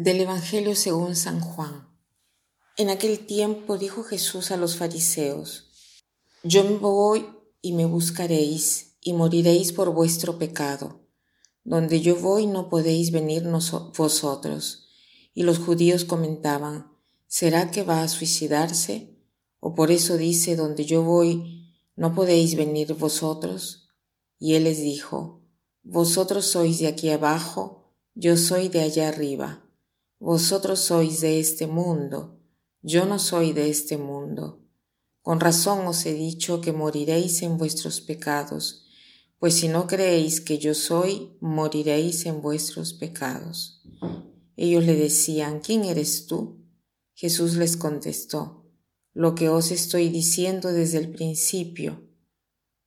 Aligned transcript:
Del 0.00 0.20
Evangelio 0.20 0.76
según 0.76 1.16
San 1.16 1.40
Juan. 1.40 1.88
En 2.76 2.88
aquel 2.88 3.26
tiempo 3.26 3.78
dijo 3.78 4.04
Jesús 4.04 4.52
a 4.52 4.56
los 4.56 4.76
fariseos, 4.76 5.72
Yo 6.44 6.62
me 6.62 6.76
voy 6.76 7.26
y 7.62 7.72
me 7.72 7.84
buscaréis, 7.84 8.94
y 9.00 9.12
moriréis 9.12 9.72
por 9.72 9.92
vuestro 9.92 10.38
pecado. 10.38 11.00
Donde 11.64 12.00
yo 12.00 12.14
voy 12.14 12.46
no 12.46 12.68
podéis 12.68 13.10
venir 13.10 13.42
vosotros. 13.96 14.86
Y 15.34 15.42
los 15.42 15.58
judíos 15.58 16.04
comentaban, 16.04 16.92
¿será 17.26 17.72
que 17.72 17.82
va 17.82 18.04
a 18.04 18.08
suicidarse? 18.08 19.18
¿O 19.58 19.74
por 19.74 19.90
eso 19.90 20.16
dice, 20.16 20.54
donde 20.54 20.84
yo 20.84 21.02
voy 21.02 21.74
no 21.96 22.14
podéis 22.14 22.54
venir 22.54 22.94
vosotros? 22.94 23.88
Y 24.38 24.54
él 24.54 24.62
les 24.62 24.80
dijo, 24.80 25.42
Vosotros 25.82 26.44
sois 26.44 26.78
de 26.78 26.86
aquí 26.86 27.10
abajo, 27.10 27.96
yo 28.14 28.36
soy 28.36 28.68
de 28.68 28.82
allá 28.82 29.08
arriba. 29.08 29.64
Vosotros 30.20 30.80
sois 30.80 31.20
de 31.20 31.38
este 31.38 31.68
mundo, 31.68 32.40
yo 32.82 33.06
no 33.06 33.20
soy 33.20 33.52
de 33.52 33.70
este 33.70 33.96
mundo. 33.98 34.64
Con 35.22 35.38
razón 35.38 35.86
os 35.86 36.06
he 36.06 36.12
dicho 36.12 36.60
que 36.60 36.72
moriréis 36.72 37.42
en 37.42 37.56
vuestros 37.56 38.00
pecados, 38.00 38.84
pues 39.38 39.54
si 39.54 39.68
no 39.68 39.86
creéis 39.86 40.40
que 40.40 40.58
yo 40.58 40.74
soy, 40.74 41.36
moriréis 41.40 42.26
en 42.26 42.42
vuestros 42.42 42.94
pecados. 42.94 43.80
Ellos 44.56 44.84
le 44.84 44.96
decían, 44.96 45.60
¿quién 45.60 45.84
eres 45.84 46.26
tú? 46.26 46.64
Jesús 47.14 47.54
les 47.54 47.76
contestó, 47.76 48.66
lo 49.12 49.36
que 49.36 49.48
os 49.48 49.70
estoy 49.70 50.08
diciendo 50.08 50.72
desde 50.72 50.98
el 50.98 51.12
principio. 51.12 52.08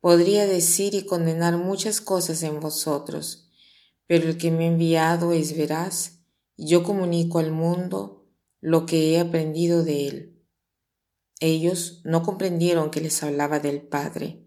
Podría 0.00 0.46
decir 0.46 0.94
y 0.94 1.04
condenar 1.04 1.56
muchas 1.58 2.00
cosas 2.00 2.44
en 2.44 2.60
vosotros, 2.60 3.50
pero 4.06 4.28
el 4.28 4.38
que 4.38 4.52
me 4.52 4.66
ha 4.66 4.68
enviado 4.68 5.32
es 5.32 5.56
veraz 5.56 6.15
yo 6.56 6.82
comunico 6.82 7.38
al 7.38 7.52
mundo 7.52 8.26
lo 8.60 8.86
que 8.86 9.12
he 9.12 9.20
aprendido 9.20 9.84
de 9.84 10.08
él. 10.08 10.42
Ellos 11.40 12.00
no 12.04 12.22
comprendieron 12.22 12.90
que 12.90 13.00
les 13.00 13.22
hablaba 13.22 13.60
del 13.60 13.82
Padre. 13.82 14.46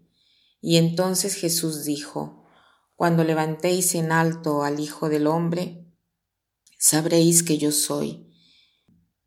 Y 0.60 0.76
entonces 0.76 1.34
Jesús 1.34 1.84
dijo, 1.84 2.44
Cuando 2.96 3.24
levantéis 3.24 3.94
en 3.94 4.12
alto 4.12 4.64
al 4.64 4.80
Hijo 4.80 5.08
del 5.08 5.26
Hombre, 5.26 5.86
sabréis 6.78 7.42
que 7.42 7.58
yo 7.58 7.70
soy, 7.70 8.26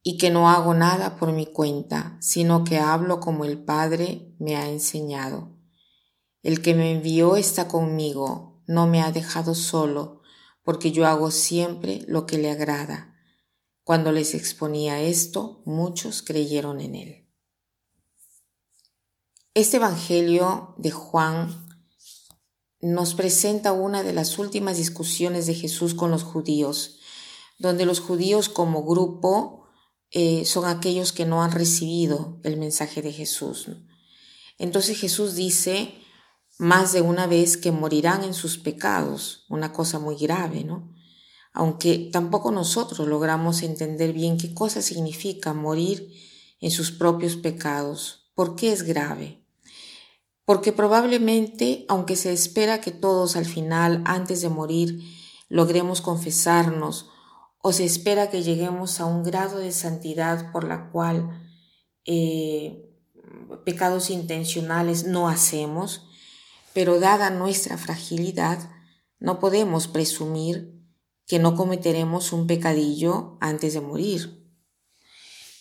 y 0.03 0.17
que 0.17 0.29
no 0.29 0.49
hago 0.49 0.73
nada 0.73 1.15
por 1.15 1.31
mi 1.31 1.45
cuenta, 1.45 2.17
sino 2.19 2.65
que 2.65 2.77
hablo 2.79 3.21
como 3.21 3.45
el 3.45 3.63
Padre 3.63 4.35
me 4.37 4.57
ha 4.57 4.69
enseñado. 4.69 5.57
El 6.41 6.61
que 6.61 6.75
me 6.75 6.91
envió 6.91 7.37
está 7.37 7.69
conmigo, 7.69 8.61
no 8.67 8.85
me 8.85 9.01
ha 9.01 9.13
dejado 9.13 9.55
solo, 9.55 10.22
porque 10.63 10.91
yo 10.91 11.05
hago 11.05 11.31
siempre 11.31 12.03
lo 12.07 12.25
que 12.25 12.37
le 12.37 12.49
agrada. 12.49 13.15
Cuando 13.83 14.11
les 14.11 14.33
exponía 14.33 15.01
esto, 15.01 15.61
muchos 15.65 16.21
creyeron 16.21 16.79
en 16.79 16.95
él. 16.95 17.29
Este 19.53 19.77
Evangelio 19.77 20.73
de 20.77 20.91
Juan 20.91 21.67
nos 22.79 23.13
presenta 23.13 23.71
una 23.71 24.03
de 24.03 24.13
las 24.13 24.39
últimas 24.39 24.77
discusiones 24.77 25.45
de 25.45 25.53
Jesús 25.53 25.93
con 25.93 26.11
los 26.11 26.23
judíos, 26.23 26.99
donde 27.59 27.85
los 27.85 27.99
judíos 27.99 28.49
como 28.49 28.83
grupo 28.83 29.67
eh, 30.11 30.45
son 30.45 30.65
aquellos 30.65 31.13
que 31.13 31.25
no 31.25 31.43
han 31.43 31.51
recibido 31.51 32.39
el 32.43 32.57
mensaje 32.57 33.01
de 33.01 33.11
Jesús. 33.11 33.67
Entonces 34.57 34.99
Jesús 34.99 35.35
dice, 35.35 35.95
más 36.57 36.93
de 36.93 37.01
una 37.01 37.27
vez 37.27 37.57
que 37.57 37.71
morirán 37.71 38.23
en 38.23 38.33
sus 38.33 38.57
pecados, 38.57 39.45
una 39.49 39.73
cosa 39.73 39.99
muy 39.99 40.15
grave, 40.15 40.63
¿no? 40.63 40.93
Aunque 41.51 42.09
tampoco 42.11 42.51
nosotros 42.51 43.07
logramos 43.07 43.61
entender 43.61 44.13
bien 44.13 44.37
qué 44.37 44.53
cosa 44.53 44.81
significa 44.81 45.53
morir 45.53 46.11
en 46.59 46.71
sus 46.71 46.91
propios 46.91 47.35
pecados. 47.35 48.31
¿Por 48.33 48.55
qué 48.55 48.71
es 48.71 48.83
grave? 48.83 49.45
Porque 50.45 50.71
probablemente, 50.71 51.85
aunque 51.87 52.15
se 52.15 52.33
espera 52.33 52.81
que 52.81 52.91
todos 52.91 53.35
al 53.35 53.45
final, 53.45 54.01
antes 54.05 54.41
de 54.41 54.49
morir, 54.49 54.99
logremos 55.47 56.01
confesarnos, 56.01 57.09
o 57.61 57.71
se 57.71 57.85
espera 57.85 58.29
que 58.29 58.43
lleguemos 58.43 58.99
a 58.99 59.05
un 59.05 59.23
grado 59.23 59.59
de 59.59 59.71
santidad 59.71 60.51
por 60.51 60.65
la 60.65 60.89
cual 60.91 61.41
eh, 62.05 62.89
pecados 63.63 64.09
intencionales 64.09 65.05
no 65.05 65.29
hacemos, 65.29 66.09
pero 66.73 66.99
dada 66.99 67.29
nuestra 67.29 67.77
fragilidad, 67.77 68.69
no 69.19 69.39
podemos 69.39 69.87
presumir 69.87 70.73
que 71.25 71.39
no 71.39 71.55
cometeremos 71.55 72.33
un 72.33 72.47
pecadillo 72.47 73.37
antes 73.39 73.73
de 73.73 73.81
morir. 73.81 74.51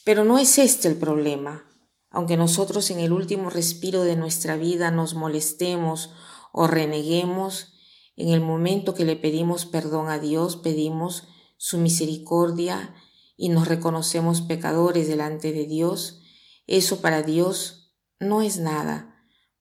Pero 0.04 0.24
no 0.24 0.38
es 0.38 0.58
este 0.58 0.88
el 0.88 0.96
problema. 0.96 1.68
Aunque 2.10 2.36
nosotros 2.36 2.90
en 2.90 2.98
el 2.98 3.12
último 3.12 3.50
respiro 3.50 4.02
de 4.02 4.16
nuestra 4.16 4.56
vida 4.56 4.90
nos 4.90 5.14
molestemos 5.14 6.10
o 6.52 6.66
reneguemos, 6.66 7.74
en 8.16 8.28
el 8.28 8.40
momento 8.40 8.94
que 8.94 9.04
le 9.04 9.16
pedimos 9.16 9.64
perdón 9.64 10.08
a 10.08 10.18
Dios, 10.18 10.56
pedimos 10.56 11.28
su 11.56 11.78
misericordia 11.78 12.94
y 13.36 13.48
nos 13.48 13.68
reconocemos 13.68 14.42
pecadores 14.42 15.08
delante 15.08 15.52
de 15.52 15.66
Dios, 15.66 16.20
eso 16.66 17.00
para 17.00 17.22
Dios 17.22 17.94
no 18.18 18.42
es 18.42 18.58
nada 18.58 19.11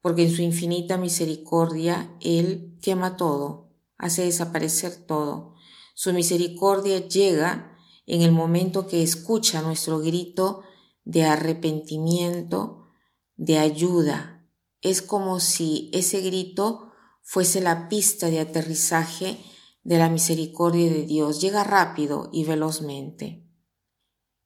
porque 0.01 0.23
en 0.23 0.31
su 0.31 0.41
infinita 0.41 0.97
misericordia 0.97 2.15
Él 2.19 2.77
quema 2.81 3.17
todo, 3.17 3.69
hace 3.97 4.23
desaparecer 4.23 5.05
todo. 5.05 5.55
Su 5.93 6.11
misericordia 6.13 7.07
llega 7.07 7.77
en 8.07 8.23
el 8.23 8.31
momento 8.31 8.87
que 8.87 9.03
escucha 9.03 9.61
nuestro 9.61 9.99
grito 9.99 10.63
de 11.03 11.23
arrepentimiento, 11.23 12.89
de 13.35 13.59
ayuda. 13.59 14.47
Es 14.81 15.01
como 15.01 15.39
si 15.39 15.89
ese 15.93 16.21
grito 16.21 16.91
fuese 17.21 17.61
la 17.61 17.87
pista 17.87 18.27
de 18.27 18.39
aterrizaje 18.39 19.37
de 19.83 19.97
la 19.97 20.09
misericordia 20.09 20.91
de 20.91 21.05
Dios. 21.05 21.39
Llega 21.39 21.63
rápido 21.63 22.29
y 22.33 22.43
velozmente. 22.43 23.47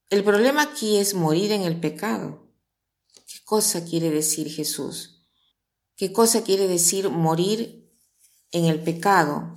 El 0.10 0.24
problema 0.24 0.62
aquí 0.62 0.98
es 0.98 1.14
morir 1.14 1.52
en 1.52 1.62
el 1.62 1.80
pecado. 1.80 2.52
¿Qué 3.26 3.44
cosa 3.44 3.86
quiere 3.86 4.12
decir 4.12 4.50
Jesús? 4.50 5.15
¿Qué 5.96 6.12
cosa 6.12 6.44
quiere 6.44 6.68
decir 6.68 7.10
morir 7.10 7.90
en 8.52 8.66
el 8.66 8.84
pecado, 8.84 9.56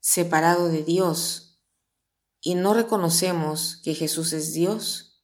separado 0.00 0.68
de 0.68 0.82
Dios, 0.82 1.60
y 2.40 2.54
no 2.54 2.72
reconocemos 2.72 3.80
que 3.84 3.94
Jesús 3.94 4.32
es 4.32 4.54
Dios? 4.54 5.22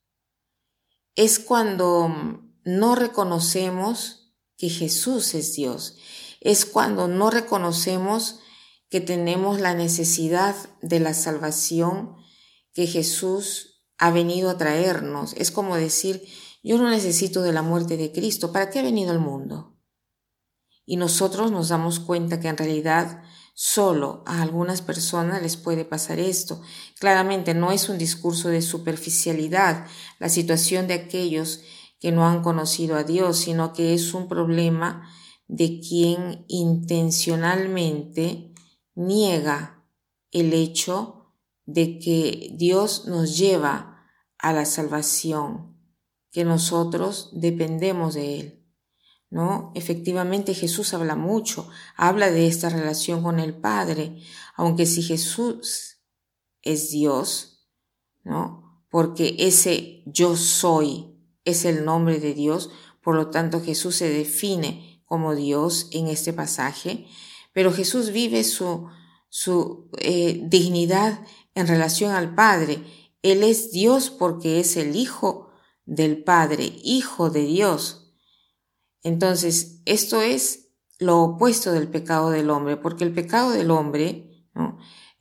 Es 1.14 1.38
cuando 1.38 2.42
no 2.64 2.94
reconocemos 2.94 4.34
que 4.58 4.68
Jesús 4.68 5.34
es 5.34 5.54
Dios. 5.54 5.96
Es 6.40 6.66
cuando 6.66 7.08
no 7.08 7.30
reconocemos 7.30 8.40
que 8.90 9.00
tenemos 9.00 9.60
la 9.60 9.72
necesidad 9.72 10.54
de 10.82 11.00
la 11.00 11.14
salvación 11.14 12.16
que 12.74 12.86
Jesús 12.86 13.82
ha 13.96 14.10
venido 14.10 14.50
a 14.50 14.58
traernos. 14.58 15.32
Es 15.38 15.50
como 15.50 15.76
decir, 15.76 16.28
yo 16.62 16.76
no 16.76 16.90
necesito 16.90 17.42
de 17.42 17.52
la 17.54 17.62
muerte 17.62 17.96
de 17.96 18.12
Cristo. 18.12 18.52
¿Para 18.52 18.68
qué 18.68 18.80
ha 18.80 18.82
venido 18.82 19.10
al 19.10 19.20
mundo? 19.20 19.77
Y 20.88 20.96
nosotros 20.96 21.52
nos 21.52 21.68
damos 21.68 22.00
cuenta 22.00 22.40
que 22.40 22.48
en 22.48 22.56
realidad 22.56 23.22
solo 23.52 24.22
a 24.24 24.40
algunas 24.40 24.80
personas 24.80 25.42
les 25.42 25.58
puede 25.58 25.84
pasar 25.84 26.18
esto. 26.18 26.62
Claramente 26.98 27.52
no 27.52 27.72
es 27.72 27.90
un 27.90 27.98
discurso 27.98 28.48
de 28.48 28.62
superficialidad 28.62 29.86
la 30.18 30.30
situación 30.30 30.86
de 30.86 30.94
aquellos 30.94 31.60
que 32.00 32.10
no 32.10 32.26
han 32.26 32.42
conocido 32.42 32.96
a 32.96 33.04
Dios, 33.04 33.36
sino 33.36 33.74
que 33.74 33.92
es 33.92 34.14
un 34.14 34.28
problema 34.28 35.06
de 35.46 35.78
quien 35.86 36.46
intencionalmente 36.48 38.54
niega 38.94 39.84
el 40.30 40.54
hecho 40.54 41.34
de 41.66 41.98
que 41.98 42.48
Dios 42.54 43.04
nos 43.08 43.36
lleva 43.36 44.06
a 44.38 44.54
la 44.54 44.64
salvación, 44.64 45.76
que 46.30 46.46
nosotros 46.46 47.28
dependemos 47.34 48.14
de 48.14 48.40
Él. 48.40 48.57
¿No? 49.30 49.72
Efectivamente 49.74 50.54
Jesús 50.54 50.94
habla 50.94 51.14
mucho, 51.14 51.68
habla 51.96 52.30
de 52.30 52.46
esta 52.46 52.68
relación 52.68 53.22
con 53.22 53.38
el 53.40 53.54
Padre, 53.54 54.16
aunque 54.54 54.86
si 54.86 55.02
Jesús 55.02 55.98
es 56.62 56.90
Dios, 56.90 57.68
¿no? 58.24 58.82
Porque 58.90 59.36
ese 59.38 60.02
yo 60.06 60.36
soy 60.36 61.14
es 61.44 61.64
el 61.64 61.84
nombre 61.84 62.20
de 62.20 62.34
Dios, 62.34 62.70
por 63.02 63.14
lo 63.14 63.30
tanto 63.30 63.60
Jesús 63.60 63.96
se 63.96 64.08
define 64.08 65.02
como 65.04 65.34
Dios 65.34 65.88
en 65.92 66.08
este 66.08 66.32
pasaje, 66.32 67.06
pero 67.52 67.72
Jesús 67.72 68.10
vive 68.10 68.44
su, 68.44 68.88
su 69.28 69.90
eh, 69.98 70.42
dignidad 70.44 71.20
en 71.54 71.66
relación 71.66 72.12
al 72.12 72.34
Padre. 72.34 72.84
Él 73.22 73.42
es 73.42 73.72
Dios 73.72 74.10
porque 74.10 74.60
es 74.60 74.76
el 74.76 74.94
Hijo 74.94 75.50
del 75.86 76.22
Padre, 76.22 76.72
Hijo 76.82 77.30
de 77.30 77.42
Dios. 77.44 78.07
Entonces, 79.02 79.80
esto 79.84 80.22
es 80.22 80.70
lo 80.98 81.20
opuesto 81.20 81.72
del 81.72 81.88
pecado 81.88 82.30
del 82.30 82.50
hombre, 82.50 82.76
porque 82.76 83.04
el 83.04 83.12
pecado 83.12 83.50
del 83.50 83.70
hombre 83.70 84.28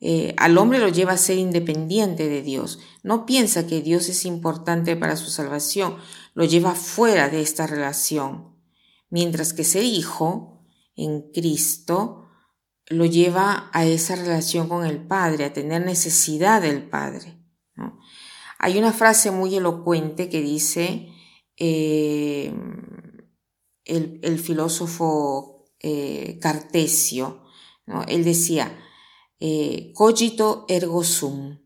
eh, 0.00 0.34
al 0.36 0.56
hombre 0.58 0.78
lo 0.78 0.88
lleva 0.88 1.12
a 1.12 1.18
ser 1.18 1.38
independiente 1.38 2.28
de 2.28 2.42
Dios. 2.42 2.78
No 3.02 3.26
piensa 3.26 3.66
que 3.66 3.82
Dios 3.82 4.08
es 4.08 4.24
importante 4.24 4.96
para 4.96 5.16
su 5.16 5.30
salvación, 5.30 5.96
lo 6.34 6.44
lleva 6.44 6.74
fuera 6.74 7.28
de 7.28 7.40
esta 7.40 7.66
relación. 7.66 8.56
Mientras 9.10 9.52
que 9.52 9.64
ser 9.64 9.84
hijo 9.84 10.64
en 10.94 11.32
Cristo 11.32 12.26
lo 12.86 13.04
lleva 13.04 13.70
a 13.72 13.84
esa 13.84 14.16
relación 14.16 14.68
con 14.68 14.86
el 14.86 15.06
Padre, 15.06 15.44
a 15.44 15.52
tener 15.52 15.84
necesidad 15.84 16.62
del 16.62 16.88
Padre. 16.88 17.38
Hay 18.58 18.78
una 18.78 18.92
frase 18.92 19.30
muy 19.30 19.54
elocuente 19.54 20.28
que 20.28 20.40
dice 20.40 21.12
eh, 21.56 22.37
el, 23.88 24.38
filósofo 24.38 25.72
eh, 25.80 26.38
Cartesio, 26.40 27.42
él 28.06 28.24
decía, 28.24 28.78
eh, 29.40 29.92
cogito 29.94 30.66
ergo 30.68 31.02
sum, 31.02 31.58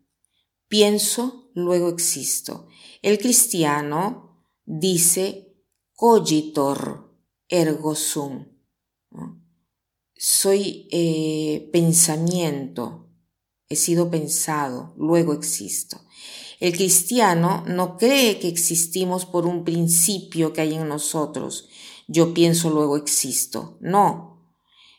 pienso, 0.69 1.51
luego 1.55 1.89
existo. 1.89 2.69
El 3.03 3.19
cristiano 3.19 4.47
dice 4.65 5.57
cogitor 5.95 7.17
ergo 7.49 7.95
sum. 7.95 8.47
Soy 10.15 10.89
eh, 10.93 11.69
pensamiento, 11.73 13.11
he 13.69 13.77
sido 13.77 14.11
pensado, 14.11 14.95
luego 14.97 15.33
existo. 15.33 16.01
El 16.63 16.77
cristiano 16.77 17.65
no 17.67 17.97
cree 17.97 18.39
que 18.39 18.47
existimos 18.47 19.27
por 19.27 19.47
un 19.47 19.65
principio 19.65 20.53
que 20.53 20.61
hay 20.61 20.75
en 20.75 20.87
nosotros. 20.87 21.69
Yo 22.07 22.33
pienso, 22.33 22.71
luego 22.71 22.97
existo. 22.97 23.79
No. 23.81 24.47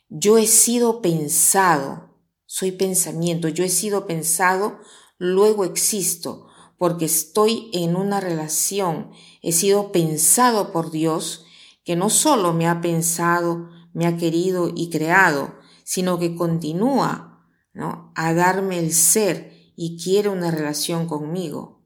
Yo 0.10 0.38
he 0.38 0.46
sido 0.46 1.02
pensado, 1.02 2.20
soy 2.46 2.74
pensamiento, 2.74 3.48
yo 3.48 3.64
he 3.64 3.70
sido 3.70 4.08
pensado, 4.08 4.80
luego 5.18 5.64
existo, 5.64 6.48
porque 6.78 7.06
estoy 7.06 7.70
en 7.72 7.96
una 7.96 8.20
relación, 8.20 9.12
he 9.42 9.54
sido 9.54 9.94
pensado 9.94 10.74
por 10.74 10.92
Dios, 10.92 11.46
que 11.86 11.96
no 11.96 12.10
solo 12.10 12.52
me 12.52 12.68
ha 12.68 12.82
pensado, 12.82 13.70
me 13.94 14.06
ha 14.06 14.18
querido 14.18 14.70
y 14.76 14.90
creado, 14.90 15.56
sino 15.86 16.20
que 16.20 16.36
continúa 16.36 17.48
¿no? 17.72 18.12
a 18.16 18.34
darme 18.34 18.80
el 18.80 18.92
ser 18.92 19.53
y 19.76 20.02
quiere 20.02 20.30
una 20.30 20.52
relación 20.52 21.08
conmigo. 21.08 21.84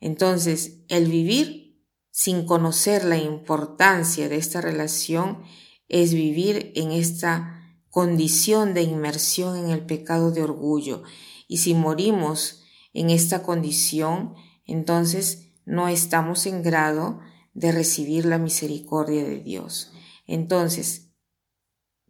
Entonces, 0.00 0.84
el 0.88 1.10
vivir 1.10 1.84
sin 2.10 2.46
conocer 2.46 3.04
la 3.04 3.18
importancia 3.18 4.28
de 4.28 4.36
esta 4.36 4.60
relación 4.60 5.42
es 5.88 6.14
vivir 6.14 6.72
en 6.74 6.92
esta 6.92 7.60
condición 7.90 8.74
de 8.74 8.82
inmersión 8.82 9.56
en 9.56 9.70
el 9.70 9.84
pecado 9.84 10.30
de 10.30 10.42
orgullo. 10.42 11.02
Y 11.48 11.58
si 11.58 11.74
morimos 11.74 12.62
en 12.92 13.10
esta 13.10 13.42
condición, 13.42 14.34
entonces 14.64 15.52
no 15.64 15.88
estamos 15.88 16.46
en 16.46 16.62
grado 16.62 17.20
de 17.54 17.72
recibir 17.72 18.24
la 18.24 18.38
misericordia 18.38 19.24
de 19.24 19.40
Dios. 19.40 19.92
Entonces, 20.26 21.10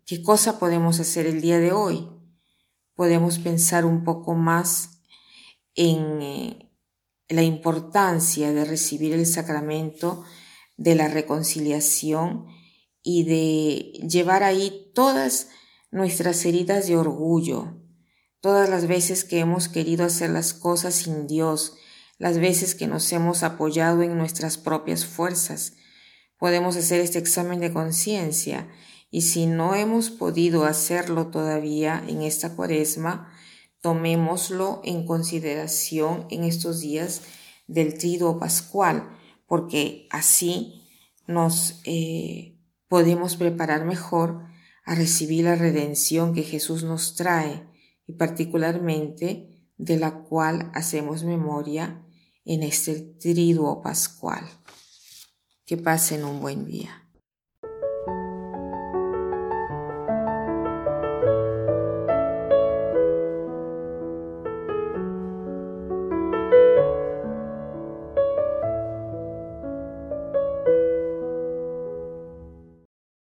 ¿qué 0.05 0.23
cosa 0.23 0.59
podemos 0.59 1.01
hacer 1.01 1.27
el 1.27 1.41
día 1.41 1.59
de 1.59 1.73
hoy? 1.73 2.09
Podemos 3.01 3.39
pensar 3.39 3.87
un 3.87 4.05
poco 4.05 4.35
más 4.35 5.01
en 5.75 6.21
eh, 6.21 6.71
la 7.31 7.43
importancia 7.43 8.53
de 8.53 8.67
recibir 8.67 9.15
el 9.15 9.25
sacramento 9.25 10.23
de 10.77 10.97
la 10.97 11.09
reconciliación 11.09 12.45
y 13.03 13.25
de 13.25 14.07
llevar 14.07 14.43
ahí 14.43 14.93
todas 14.95 15.49
nuestras 15.91 16.45
heridas 16.45 16.89
de 16.89 16.99
orgullo, 16.99 17.75
todas 18.43 18.69
las 18.69 18.87
veces 18.87 19.25
que 19.25 19.39
hemos 19.39 19.69
querido 19.69 20.05
hacer 20.05 20.29
las 20.29 20.53
cosas 20.53 20.95
sin 20.95 21.27
Dios, 21.27 21.79
las 22.19 22.37
veces 22.39 22.75
que 22.75 22.87
nos 22.87 23.11
hemos 23.15 23.43
apoyado 23.43 24.03
en 24.03 24.19
nuestras 24.19 24.59
propias 24.59 25.07
fuerzas. 25.07 25.73
Podemos 26.37 26.77
hacer 26.77 27.01
este 27.01 27.19
examen 27.19 27.61
de 27.61 27.73
conciencia 27.73 28.69
y 29.11 29.23
si 29.23 29.47
no 29.47 29.75
hemos 29.75 30.11
podido 30.11 30.65
hacerlo 30.65 31.29
todavía 31.29 32.03
en 32.07 32.23
esta 32.23 32.55
cuaresma, 32.55 33.33
tomémoslo 33.81 34.81
en 34.85 35.05
consideración 35.05 36.27
en 36.31 36.45
estos 36.45 36.81
días 36.81 37.23
del 37.67 37.99
triduo 37.99 38.39
pascual, 38.39 39.09
porque 39.47 40.07
así 40.11 40.83
nos 41.27 41.81
eh, 41.85 42.59
podemos 42.89 43.37
preparar 43.37 43.85
mejor 43.85 44.45
a 44.85 44.95
recibir 44.95 45.45
la 45.45 45.57
redención 45.57 46.35
que 46.35 46.43
Jesús 46.43 46.85
nos 46.85 47.15
trae 47.15 47.67
y 48.07 48.13
particularmente 48.15 49.51
de 49.77 49.99
la 49.99 50.23
cual 50.23 50.71
hacemos 50.75 51.25
memoria 51.25 52.05
en 52.45 52.63
este 52.63 53.01
triduo 53.21 53.83
pascual. 53.83 54.45
Que 55.65 55.77
pasen 55.77 56.25
un 56.25 56.41
buen 56.41 56.67
día. 56.67 57.00